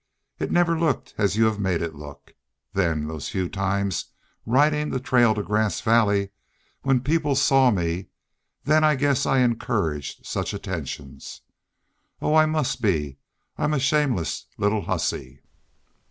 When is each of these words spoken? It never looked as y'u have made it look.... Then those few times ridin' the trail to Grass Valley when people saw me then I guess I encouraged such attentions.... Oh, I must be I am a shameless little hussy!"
It 0.39 0.49
never 0.49 0.79
looked 0.79 1.13
as 1.19 1.37
y'u 1.37 1.45
have 1.45 1.59
made 1.59 1.79
it 1.83 1.93
look.... 1.93 2.33
Then 2.73 3.07
those 3.07 3.29
few 3.29 3.47
times 3.47 4.05
ridin' 4.47 4.89
the 4.89 4.99
trail 4.99 5.35
to 5.35 5.43
Grass 5.43 5.79
Valley 5.81 6.31
when 6.81 7.01
people 7.01 7.35
saw 7.35 7.69
me 7.69 8.07
then 8.63 8.83
I 8.83 8.95
guess 8.95 9.27
I 9.27 9.41
encouraged 9.41 10.25
such 10.25 10.55
attentions.... 10.55 11.41
Oh, 12.19 12.33
I 12.33 12.47
must 12.47 12.81
be 12.81 13.19
I 13.59 13.63
am 13.65 13.75
a 13.75 13.79
shameless 13.79 14.47
little 14.57 14.81
hussy!" 14.81 15.43